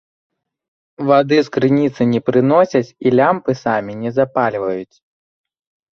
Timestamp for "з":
1.49-1.53